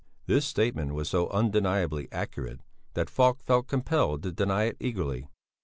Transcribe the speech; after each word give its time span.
This 0.25 0.47
statement 0.47 0.95
was 0.95 1.09
so 1.09 1.29
undeniably 1.29 2.07
accurate 2.11 2.61
that 2.95 3.07
Falk 3.07 3.39
felt 3.43 3.67
compelled 3.67 4.23
to 4.23 4.31
deny 4.31 4.63
it 4.63 4.77
eagerly. 4.79 5.27